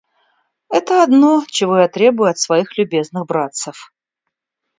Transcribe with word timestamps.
Это 0.71 1.03
одно, 1.03 1.43
чего 1.47 1.77
я 1.77 1.87
требую 1.87 2.31
от 2.31 2.39
своих 2.39 2.75
любезных 2.75 3.27
братцев. 3.27 3.93